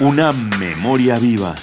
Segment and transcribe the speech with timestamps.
[0.00, 1.54] Una memoria viva.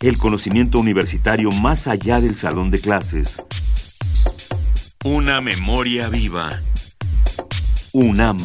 [0.00, 3.42] El conocimiento universitario más allá del salón de clases.
[5.02, 6.60] Una memoria viva.
[7.94, 8.36] UNAM.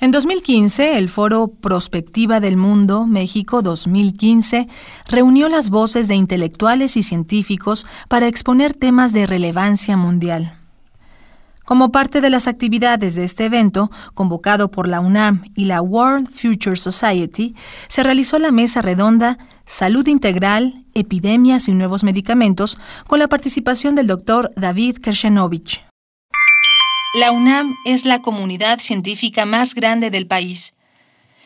[0.00, 4.66] En 2015, el foro Prospectiva del Mundo México 2015
[5.06, 10.58] reunió las voces de intelectuales y científicos para exponer temas de relevancia mundial.
[11.64, 16.28] Como parte de las actividades de este evento, convocado por la UNAM y la World
[16.28, 17.54] Future Society,
[17.88, 24.06] se realizó la mesa redonda Salud Integral, Epidemias y Nuevos Medicamentos, con la participación del
[24.06, 25.82] doctor David Kershenovich.
[27.14, 30.74] La UNAM es la comunidad científica más grande del país.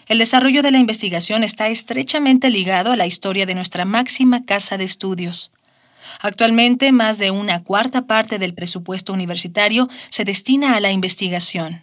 [0.06, 4.78] El desarrollo de la investigación está estrechamente ligado a la historia de nuestra máxima casa
[4.78, 5.52] de estudios.
[6.20, 11.82] Actualmente, más de una cuarta parte del presupuesto universitario se destina a la investigación.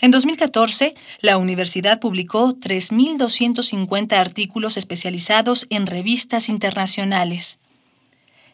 [0.00, 7.58] En 2014, la universidad publicó 3.250 artículos especializados en revistas internacionales.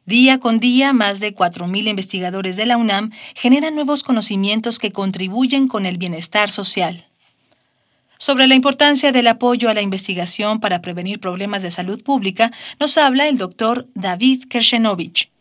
[0.07, 5.69] Día con día, más de 4.000 investigadores de la UNAM generan nuevos conocimientos que contribuyen
[5.69, 7.10] con el bienestar social.
[8.21, 12.99] Sobre la importancia del apoyo a la investigación para prevenir problemas de salud pública, nos
[12.99, 15.33] habla el doctor David Kershenovich.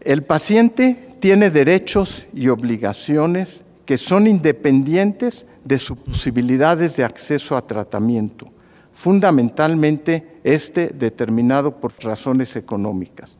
[0.00, 7.66] El paciente tiene derechos y obligaciones que son independientes de sus posibilidades de acceso a
[7.66, 8.52] tratamiento
[8.92, 13.36] fundamentalmente este determinado por razones económicas.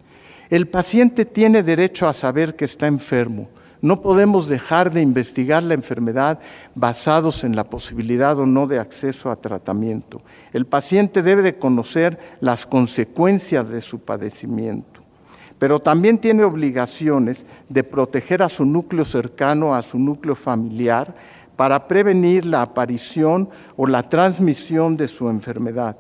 [0.50, 3.48] El paciente tiene derecho a saber que está enfermo.
[3.82, 6.38] No podemos dejar de investigar la enfermedad
[6.76, 10.22] basados en la posibilidad o no de acceso a tratamiento.
[10.52, 15.00] El paciente debe de conocer las consecuencias de su padecimiento,
[15.58, 21.12] pero también tiene obligaciones de proteger a su núcleo cercano, a su núcleo familiar,
[21.56, 25.96] para prevenir la aparición o la transmisión de su enfermedad.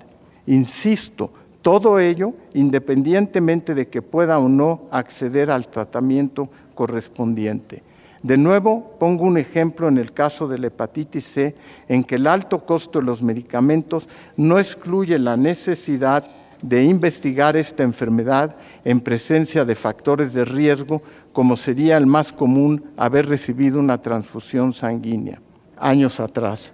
[0.46, 7.82] Insisto, todo ello independientemente de que pueda o no acceder al tratamiento correspondiente.
[8.22, 11.54] De nuevo, pongo un ejemplo en el caso de la hepatitis C,
[11.88, 16.24] en que el alto costo de los medicamentos no excluye la necesidad
[16.62, 22.84] de investigar esta enfermedad en presencia de factores de riesgo como sería el más común
[22.96, 25.40] haber recibido una transfusión sanguínea
[25.82, 26.72] años atrás.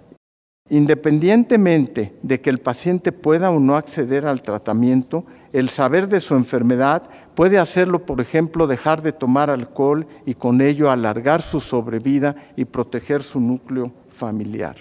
[0.69, 6.35] Independientemente de que el paciente pueda o no acceder al tratamiento, el saber de su
[6.35, 7.03] enfermedad
[7.35, 12.65] puede hacerlo, por ejemplo, dejar de tomar alcohol y con ello alargar su sobrevida y
[12.65, 14.75] proteger su núcleo familiar.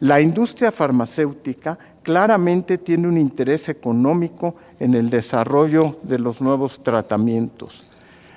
[0.00, 7.90] La industria farmacéutica claramente tiene un interés económico en el desarrollo de los nuevos tratamientos.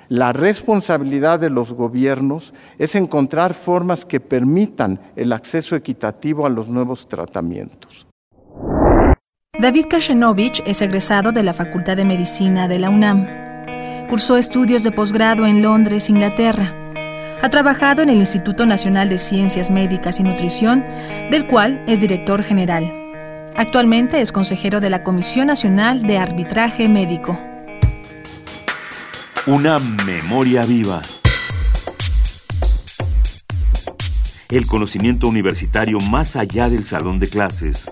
[0.08, 6.68] La responsabilidad de los gobiernos es encontrar formas que permitan el acceso equitativo a los
[6.68, 8.09] nuevos tratamientos.
[9.60, 13.26] David Kashenovich es egresado de la Facultad de Medicina de la UNAM.
[14.08, 16.74] Cursó estudios de posgrado en Londres, Inglaterra.
[17.42, 20.82] Ha trabajado en el Instituto Nacional de Ciencias Médicas y Nutrición,
[21.30, 22.90] del cual es director general.
[23.54, 27.38] Actualmente es consejero de la Comisión Nacional de Arbitraje Médico.
[29.44, 29.76] Una
[30.06, 31.02] memoria viva.
[34.48, 37.90] El conocimiento universitario más allá del salón de clases.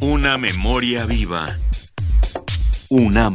[0.00, 1.58] Una memoria viva.
[2.88, 3.34] UNAM.